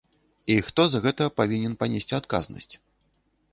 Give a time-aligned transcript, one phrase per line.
[0.53, 2.73] І хто за гэта павінен панесці адказнасць?